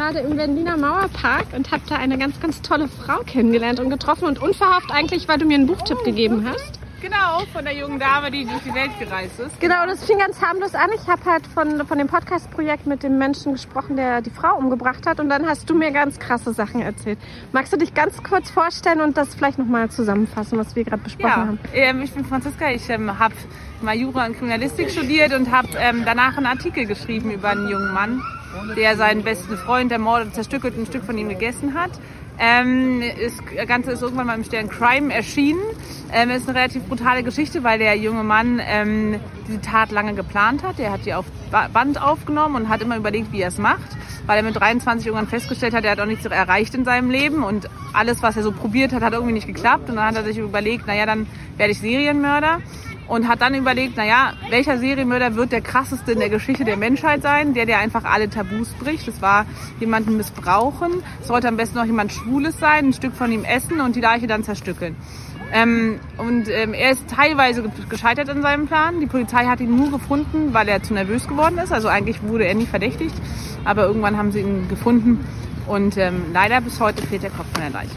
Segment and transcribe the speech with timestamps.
[0.00, 4.24] gerade im Berliner Mauerpark und habe da eine ganz, ganz tolle Frau kennengelernt und getroffen
[4.24, 6.79] und unverhofft eigentlich, weil du mir einen Buchtipp gegeben hast.
[7.00, 9.58] Genau, von der jungen Dame, die durch die Welt gereist ist.
[9.60, 10.90] Genau, das fing ganz harmlos an.
[10.94, 15.06] Ich habe halt von, von dem Podcast-Projekt mit dem Menschen gesprochen, der die Frau umgebracht
[15.06, 15.18] hat.
[15.18, 17.18] Und dann hast du mir ganz krasse Sachen erzählt.
[17.52, 21.28] Magst du dich ganz kurz vorstellen und das vielleicht nochmal zusammenfassen, was wir gerade besprochen
[21.30, 21.58] Ja, haben?
[21.72, 22.70] ähm, ich bin Franziska.
[22.70, 23.34] Ich ähm, habe
[23.80, 27.92] mal Jura und Kriminalistik studiert und habe ähm, danach einen Artikel geschrieben über einen jungen
[27.94, 28.22] Mann,
[28.76, 31.92] der seinen besten Freund ermordet, zerstückelt und ein Stück von ihm gegessen hat.
[32.42, 35.60] Ähm, das Ganze ist irgendwann mal im Stern Crime erschienen.
[36.12, 40.62] Ähm, ist eine relativ brutale Geschichte, weil der junge Mann ähm, diese Tat lange geplant
[40.62, 40.80] hat.
[40.80, 43.96] Er hat die auf Ba- Band aufgenommen und hat immer überlegt, wie er es macht,
[44.26, 47.44] weil er mit 23 irgendwann festgestellt hat, er hat auch nichts erreicht in seinem Leben
[47.44, 49.90] und alles, was er so probiert hat, hat irgendwie nicht geklappt.
[49.90, 51.26] Und dann hat er sich überlegt, naja, dann
[51.58, 52.60] werde ich Serienmörder
[53.10, 57.22] und hat dann überlegt, naja, welcher Serienmörder wird der krasseste in der Geschichte der Menschheit
[57.22, 59.06] sein, der, der einfach alle Tabus bricht.
[59.08, 59.44] Das war
[59.80, 63.80] jemanden missbrauchen, es sollte am besten noch jemand Schwules sein, ein Stück von ihm essen
[63.80, 64.94] und die Leiche dann zerstückeln.
[65.52, 69.00] Ähm, und ähm, er ist teilweise ge- gescheitert an seinem Plan.
[69.00, 71.72] Die Polizei hat ihn nur gefunden, weil er zu nervös geworden ist.
[71.72, 73.16] Also eigentlich wurde er nie verdächtigt,
[73.64, 75.26] aber irgendwann haben sie ihn gefunden
[75.66, 77.96] und ähm, leider bis heute fehlt der Kopf von der Leiche.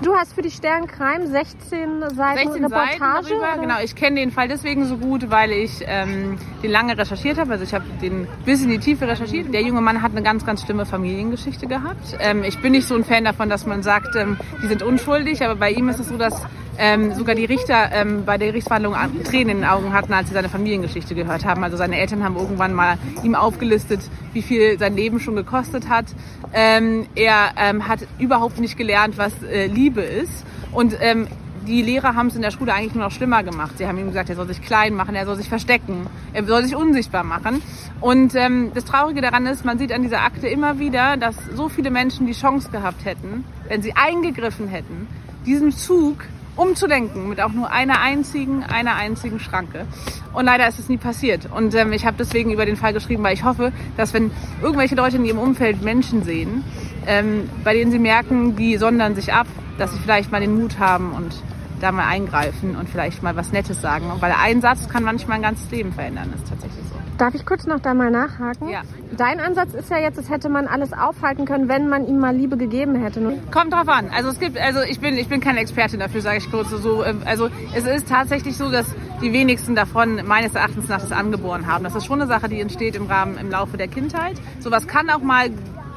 [0.00, 2.98] Du hast für die Stern Crime 16 Seiten 16 Reportage.
[2.98, 3.60] Seiten darüber.
[3.60, 7.52] Genau, ich kenne den Fall deswegen so gut, weil ich ähm, den lange recherchiert habe.
[7.52, 9.52] Also ich habe den bis in die Tiefe recherchiert.
[9.52, 12.16] Der junge Mann hat eine ganz, ganz schlimme Familiengeschichte gehabt.
[12.20, 15.44] Ähm, ich bin nicht so ein Fan davon, dass man sagt, ähm, die sind unschuldig,
[15.44, 16.42] aber bei ihm ist es so, dass
[16.82, 20.28] ähm, sogar die Richter ähm, bei der Gerichtsverhandlung an- Tränen in den Augen hatten, als
[20.28, 21.62] sie seine Familiengeschichte gehört haben.
[21.62, 24.00] Also seine Eltern haben irgendwann mal ihm aufgelistet,
[24.32, 26.06] wie viel sein Leben schon gekostet hat.
[26.52, 30.44] Ähm, er ähm, hat überhaupt nicht gelernt, was äh, Liebe ist.
[30.72, 31.28] Und ähm,
[31.68, 33.78] die Lehrer haben es in der Schule eigentlich nur noch schlimmer gemacht.
[33.78, 36.64] Sie haben ihm gesagt, er soll sich klein machen, er soll sich verstecken, er soll
[36.64, 37.62] sich unsichtbar machen.
[38.00, 41.68] Und ähm, das Traurige daran ist, man sieht an dieser Akte immer wieder, dass so
[41.68, 45.06] viele Menschen die Chance gehabt hätten, wenn sie eingegriffen hätten,
[45.46, 46.24] diesen Zug
[46.56, 49.86] umzulenken mit auch nur einer einzigen, einer einzigen Schranke.
[50.32, 51.48] Und leider ist es nie passiert.
[51.54, 54.30] Und ähm, ich habe deswegen über den Fall geschrieben, weil ich hoffe, dass wenn
[54.60, 56.64] irgendwelche Leute in ihrem Umfeld Menschen sehen,
[57.06, 59.46] ähm, bei denen sie merken, die sondern sich ab,
[59.78, 61.34] dass sie vielleicht mal den Mut haben und
[61.80, 64.10] da mal eingreifen und vielleicht mal was Nettes sagen.
[64.20, 66.91] Weil ein Satz kann manchmal ein ganzes Leben verändern, ist tatsächlich so.
[67.22, 68.68] Darf ich kurz noch da mal nachhaken?
[68.68, 68.82] Ja.
[69.16, 72.34] Dein Ansatz ist ja jetzt, es hätte man alles aufhalten können, wenn man ihm mal
[72.34, 73.38] Liebe gegeben hätte.
[73.52, 74.10] Kommt drauf an.
[74.12, 77.04] Also es gibt, also ich bin, ich bin keine Expertin dafür, sage ich kurz so.
[77.04, 78.86] ähm, Also es ist tatsächlich so, dass
[79.22, 81.84] die wenigsten davon meines Erachtens nach das angeboren haben.
[81.84, 84.34] Das ist schon eine Sache, die entsteht im Rahmen, im Laufe der Kindheit.
[84.58, 85.50] Sowas kann auch mal,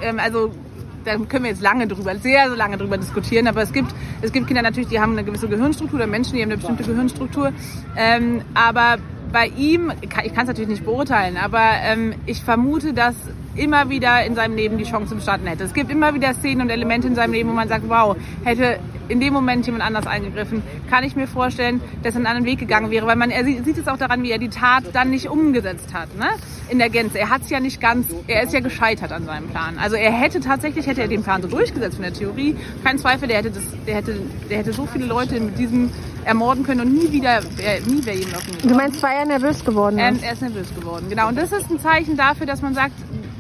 [0.03, 0.52] ähm, also
[1.06, 3.47] da können wir jetzt lange drüber, sehr, sehr lange drüber diskutieren.
[3.47, 6.44] Aber es gibt, es gibt Kinder natürlich, die haben eine gewisse Gehirnstruktur, oder Menschen, die
[6.44, 7.52] haben eine bestimmte Gehirnstruktur.
[7.97, 8.97] Ähm, aber
[9.31, 13.16] bei ihm, ich kann es natürlich nicht beurteilen, aber ähm, ich vermute, dass
[13.56, 15.64] immer wieder in seinem Leben die Chance bestanden hätte.
[15.64, 18.80] Es gibt immer wieder Szenen und Elemente in seinem Leben, wo man sagt, wow, hätte
[19.08, 22.60] in dem Moment jemand anders eingegriffen, kann ich mir vorstellen, dass er einen anderen Weg
[22.60, 25.30] gegangen wäre, weil man er sieht, es auch daran, wie er die Tat dann nicht
[25.30, 26.30] umgesetzt hat, ne?
[26.70, 27.20] In der Gänze.
[27.20, 29.78] Er hat es ja nicht ganz, er ist ja gescheitert an seinem Plan.
[29.78, 33.28] Also er hätte tatsächlich hätte er den Plan so durchgesetzt von der Theorie, kein Zweifel,
[33.28, 35.92] der hätte das, der hätte, der hätte so viele Leute mit diesem
[36.24, 39.64] ermorden können und nie wieder, wär, nie wäre ihm ihn Du meinst, weil er nervös
[39.64, 40.24] geworden ähm, ist?
[40.24, 41.28] er ist nervös geworden, genau.
[41.28, 42.96] Und das ist ein Zeichen dafür, dass man sagt,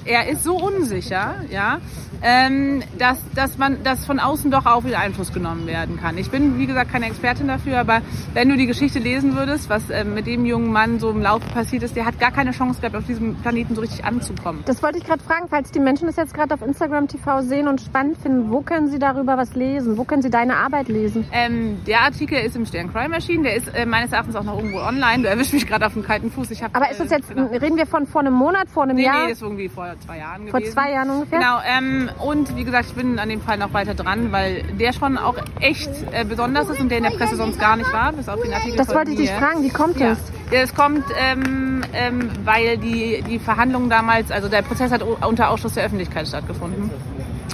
[0.05, 1.79] er ist so unsicher, ja,
[2.21, 6.17] ähm, dass, dass man, dass von außen doch auch wieder Einfluss genommen werden kann.
[6.17, 8.01] Ich bin, wie gesagt, keine Expertin dafür, aber
[8.33, 11.47] wenn du die Geschichte lesen würdest, was ähm, mit dem jungen Mann so im Laufe
[11.53, 14.63] passiert ist, der hat gar keine Chance gehabt, auf diesem Planeten so richtig anzukommen.
[14.65, 17.67] Das wollte ich gerade fragen, falls die Menschen das jetzt gerade auf Instagram TV sehen
[17.67, 19.97] und spannend finden, wo können sie darüber was lesen?
[19.97, 21.27] Wo können sie deine Arbeit lesen?
[21.31, 24.57] Ähm, der Artikel ist im Stern Crime erschienen, der ist äh, meines Erachtens auch noch
[24.57, 25.23] irgendwo online.
[25.23, 26.51] Du erwischst mich gerade auf dem kalten Fuß.
[26.51, 27.47] Ich hab, Aber ist das äh, jetzt, genau.
[27.47, 29.23] reden wir von vor einem Monat, vor einem Nee, Jahr?
[29.23, 30.73] nee, das ist irgendwie vor zwei Jahren vor gewesen.
[30.73, 31.39] zwei Jahren ungefähr?
[31.39, 34.93] Genau, ähm, und wie gesagt, ich bin an dem Fall noch weiter dran, weil der
[34.93, 38.13] schon auch echt äh, besonders ist und der in der Presse sonst gar nicht war,
[38.13, 40.19] bis auf den Artikel Das wollte ich dich fragen, wie kommt Ja, das?
[40.51, 45.73] es kommt, ähm, ähm, weil die, die Verhandlungen damals, also der Prozess hat unter Ausschluss
[45.73, 46.89] der Öffentlichkeit stattgefunden.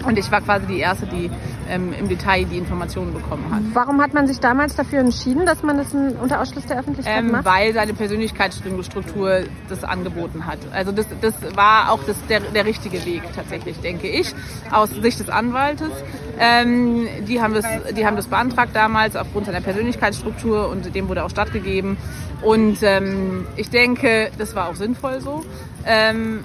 [0.06, 1.29] Und ich war quasi die Erste, die
[1.70, 3.61] ähm, im Detail die Informationen bekommen hat.
[3.73, 7.32] Warum hat man sich damals dafür entschieden, dass man das unter Ausschluss der Öffentlichkeit Ähm,
[7.32, 7.46] macht?
[7.46, 10.59] weil seine Persönlichkeitsstruktur das angeboten hat.
[10.73, 14.34] Also das, das war auch das, der, der richtige Weg tatsächlich, denke ich,
[14.72, 15.91] aus Sicht des Anwaltes.
[16.40, 17.66] Ähm, die, haben das,
[17.96, 21.97] die haben das beantragt damals aufgrund seiner Persönlichkeitsstruktur und dem wurde auch stattgegeben.
[22.41, 25.44] Und ähm, ich denke, das war auch sinnvoll so.
[25.85, 26.44] Ähm,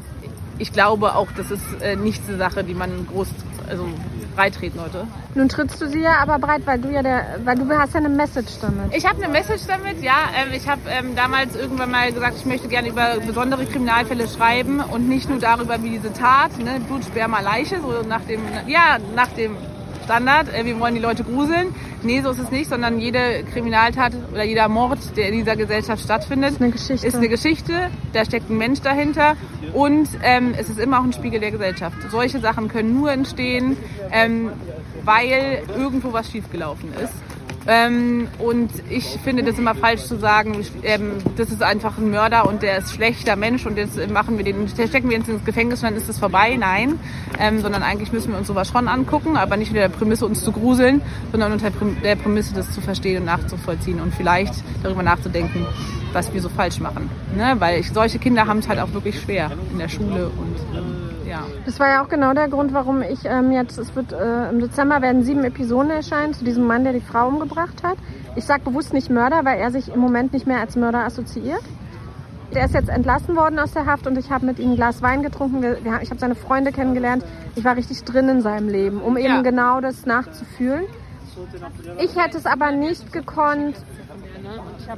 [0.58, 3.28] ich glaube auch, das ist äh, nicht eine Sache, die man groß
[3.68, 3.88] also
[4.36, 5.06] breit treten sollte.
[5.34, 8.00] Nun trittst du sie ja aber breit, weil du ja der, weil du hast ja
[8.00, 8.94] eine Message damit.
[8.94, 10.28] Ich habe eine Message damit, ja.
[10.36, 14.80] Ähm, ich habe ähm, damals irgendwann mal gesagt, ich möchte gerne über besondere Kriminalfälle schreiben
[14.80, 18.98] und nicht nur darüber, wie diese Tat, ne, Blut, Sperma, Leiche, so nach dem, ja,
[19.14, 19.56] nach dem
[20.04, 21.74] Standard, äh, wir wollen die Leute gruseln.
[22.06, 26.04] Nee, so ist es nicht, sondern jede Kriminaltat oder jeder Mord, der in dieser Gesellschaft
[26.04, 27.04] stattfindet, ist eine Geschichte.
[27.04, 27.90] Ist eine Geschichte.
[28.12, 29.36] Da steckt ein Mensch dahinter
[29.74, 31.96] und ähm, es ist immer auch ein Spiegel der Gesellschaft.
[32.12, 33.76] Solche Sachen können nur entstehen,
[34.12, 34.52] ähm,
[35.02, 37.12] weil irgendwo was schiefgelaufen ist.
[37.68, 42.48] Ähm, und ich finde das immer falsch zu sagen, ähm, das ist einfach ein Mörder
[42.48, 45.90] und der ist schlechter Mensch und jetzt machen wir den, stecken wir ins Gefängnis und
[45.90, 46.56] dann ist es vorbei.
[46.56, 46.98] Nein,
[47.38, 50.44] ähm, sondern eigentlich müssen wir uns sowas schon angucken, aber nicht unter der Prämisse uns
[50.44, 51.02] zu gruseln,
[51.32, 51.70] sondern unter
[52.04, 55.66] der Prämisse das zu verstehen und nachzuvollziehen und vielleicht darüber nachzudenken,
[56.12, 57.10] was wir so falsch machen.
[57.36, 57.56] Ne?
[57.58, 60.85] Weil ich, solche Kinder haben es halt auch wirklich schwer in der Schule und
[61.40, 61.46] ja.
[61.64, 64.60] Das war ja auch genau der Grund, warum ich ähm, jetzt, es wird äh, im
[64.60, 67.96] Dezember werden sieben Episoden erscheinen zu diesem Mann, der die Frau umgebracht hat.
[68.34, 71.62] Ich sage bewusst nicht Mörder, weil er sich im Moment nicht mehr als Mörder assoziiert.
[72.54, 75.02] Der ist jetzt entlassen worden aus der Haft und ich habe mit ihm ein Glas
[75.02, 75.64] Wein getrunken.
[76.00, 77.24] Ich habe seine Freunde kennengelernt.
[77.54, 79.42] Ich war richtig drin in seinem Leben, um eben ja.
[79.42, 80.84] genau das nachzufühlen.
[81.98, 83.76] Ich hätte es aber nicht gekonnt,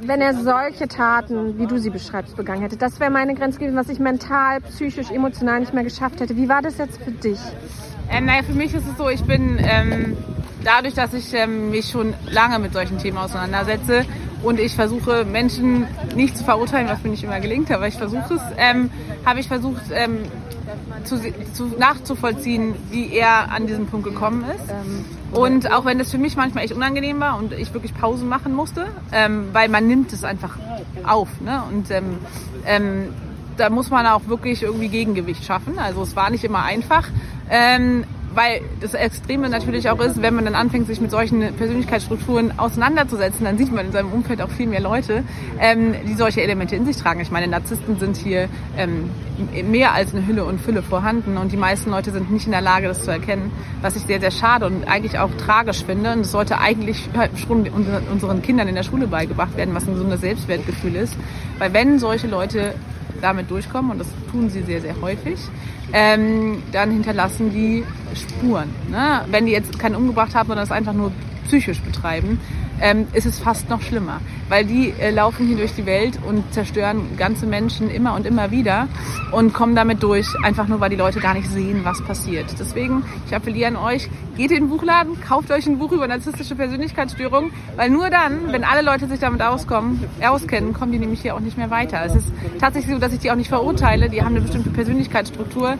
[0.01, 2.77] wenn er solche Taten, wie du sie beschreibst, begangen hätte.
[2.77, 6.35] Das wäre meine Grenze gewesen, was ich mental, psychisch, emotional nicht mehr geschafft hätte.
[6.35, 7.39] Wie war das jetzt für dich?
[8.11, 10.17] Ähm, naja, für mich ist es so, ich bin ähm,
[10.63, 14.05] dadurch, dass ich ähm, mich schon lange mit solchen Themen auseinandersetze
[14.43, 18.35] und ich versuche Menschen nicht zu verurteilen, was mir nicht immer gelingt, aber ich versuche
[18.35, 18.89] es, ähm,
[19.25, 20.19] habe ich versucht, ähm,
[21.03, 21.19] zu,
[21.53, 25.37] zu, nachzuvollziehen, wie er an diesen Punkt gekommen ist.
[25.37, 28.53] Und auch wenn es für mich manchmal echt unangenehm war und ich wirklich Pausen machen
[28.53, 30.57] musste, ähm, weil man nimmt es einfach
[31.03, 31.29] auf.
[31.41, 31.61] Ne?
[31.71, 32.17] Und ähm,
[32.65, 33.09] ähm,
[33.57, 35.77] da muss man auch wirklich irgendwie Gegengewicht schaffen.
[35.77, 37.07] Also es war nicht immer einfach.
[37.49, 42.57] Ähm, weil das Extreme natürlich auch ist, wenn man dann anfängt, sich mit solchen Persönlichkeitsstrukturen
[42.59, 45.23] auseinanderzusetzen, dann sieht man in seinem Umfeld auch viel mehr Leute,
[45.59, 47.21] ähm, die solche Elemente in sich tragen.
[47.21, 49.09] Ich meine, Narzissten sind hier ähm,
[49.69, 52.61] mehr als eine Hülle und Fülle vorhanden und die meisten Leute sind nicht in der
[52.61, 56.13] Lage, das zu erkennen, was ich sehr, sehr schade und eigentlich auch tragisch finde.
[56.13, 57.67] Und es sollte eigentlich schon
[58.11, 61.15] unseren Kindern in der Schule beigebracht werden, was ein gesundes Selbstwertgefühl ist.
[61.57, 62.73] Weil wenn solche Leute
[63.21, 65.39] damit durchkommen, und das tun sie sehr, sehr häufig,
[65.93, 67.83] ähm, dann hinterlassen die
[68.15, 68.69] Spuren.
[68.89, 69.21] Ne?
[69.29, 71.11] Wenn die jetzt keinen umgebracht haben, sondern es einfach nur
[71.45, 72.39] psychisch betreiben,
[72.81, 76.53] ähm, ist es fast noch schlimmer, weil die äh, laufen hier durch die Welt und
[76.53, 78.87] zerstören ganze Menschen immer und immer wieder
[79.31, 82.47] und kommen damit durch, einfach nur, weil die Leute gar nicht sehen, was passiert.
[82.59, 86.55] Deswegen, ich appelliere an euch, geht in den Buchladen, kauft euch ein Buch über narzisstische
[86.55, 91.35] Persönlichkeitsstörungen, weil nur dann, wenn alle Leute sich damit auskommen, auskennen, kommen die nämlich hier
[91.35, 92.03] auch nicht mehr weiter.
[92.05, 95.75] Es ist tatsächlich so, dass ich die auch nicht verurteile, die haben eine bestimmte Persönlichkeitsstruktur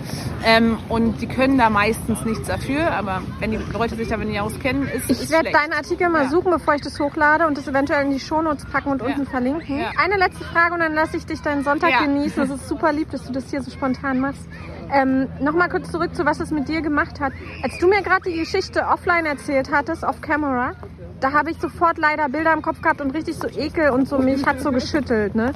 [0.45, 4.41] ähm, und die können da meistens nichts dafür, aber wenn die Leute sich damit nicht
[4.41, 6.29] auskennen, ist es Ich werde deinen Artikel mal ja.
[6.29, 9.07] suchen, bevor ich das das hochlade und das eventuell in die Shownotes packen und ja.
[9.07, 9.79] unten verlinken.
[9.79, 9.91] Ja.
[9.97, 12.01] Eine letzte Frage und dann lasse ich dich deinen Sonntag ja.
[12.01, 12.43] genießen.
[12.43, 14.47] Es ist super lieb, dass du das hier so spontan machst.
[14.91, 17.33] Ähm, Nochmal kurz zurück zu was es mit dir gemacht hat.
[17.63, 20.73] Als du mir gerade die Geschichte offline erzählt hattest, off camera,
[21.19, 24.17] da habe ich sofort leider Bilder im Kopf gehabt und richtig so Ekel und so
[24.17, 25.35] mich hat so geschüttelt.
[25.35, 25.53] Ne?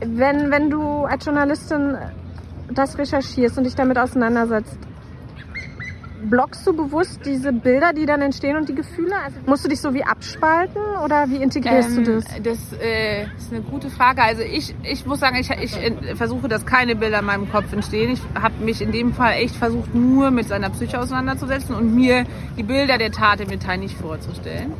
[0.00, 1.96] Wenn, wenn du als Journalistin
[2.72, 4.78] das recherchierst und dich damit auseinandersetzt,
[6.28, 9.14] blockst du bewusst diese Bilder, die dann entstehen und die Gefühle?
[9.24, 12.24] Also musst du dich so wie abspalten oder wie integrierst ähm, du das?
[12.42, 14.22] Das äh, ist eine gute Frage.
[14.22, 17.72] Also ich, ich muss sagen, ich, ich äh, versuche, dass keine Bilder in meinem Kopf
[17.72, 18.12] entstehen.
[18.12, 22.24] Ich habe mich in dem Fall echt versucht, nur mit seiner Psyche auseinanderzusetzen und mir
[22.56, 24.72] die Bilder der Tat im Detail nicht vorzustellen.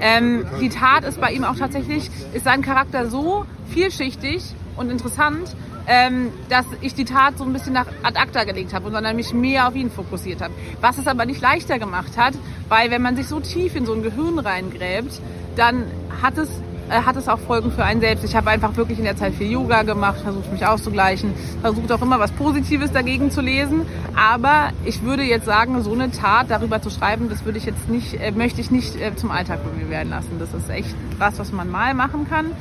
[0.00, 4.42] Ähm, die Tat ist bei ihm auch tatsächlich, ist sein Charakter so vielschichtig
[4.76, 5.54] und interessant,
[5.90, 9.34] ähm, dass ich die Tat so ein bisschen nach ad acta gelegt habe, sondern mich
[9.34, 10.54] mehr auf ihn fokussiert habe.
[10.80, 12.34] Was es aber nicht leichter gemacht hat,
[12.68, 15.20] weil wenn man sich so tief in so ein Gehirn reingräbt,
[15.56, 15.86] dann
[16.22, 16.48] hat es
[16.90, 18.24] äh, hat es auch Folgen für einen selbst.
[18.24, 22.02] Ich habe einfach wirklich in der Zeit viel Yoga gemacht, versucht mich auszugleichen, versucht auch
[22.02, 23.84] immer was Positives dagegen zu lesen.
[24.14, 27.88] Aber ich würde jetzt sagen, so eine Tat darüber zu schreiben, das würde ich jetzt
[27.88, 30.38] nicht, äh, möchte ich nicht äh, zum Alltag bei mir werden lassen.
[30.38, 32.52] Das ist echt was, was man mal machen kann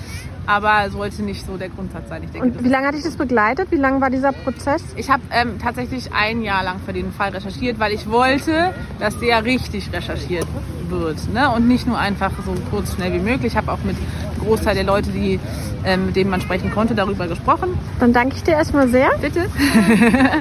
[0.49, 2.23] aber sollte nicht so der Grundsatz sein.
[2.23, 3.67] Ich denke, und wie lange hat dich das begleitet?
[3.69, 4.81] Wie lange war dieser Prozess?
[4.95, 9.19] Ich habe ähm, tatsächlich ein Jahr lang für den Fall recherchiert, weil ich wollte, dass
[9.19, 10.47] der richtig recherchiert
[10.89, 11.51] wird ne?
[11.51, 13.53] und nicht nur einfach so kurz, schnell wie möglich.
[13.53, 15.39] Ich habe auch mit einem Großteil der Leute, die,
[15.85, 17.77] ähm, mit denen man sprechen konnte, darüber gesprochen.
[17.99, 19.11] Dann danke ich dir erstmal sehr.
[19.21, 19.41] Bitte.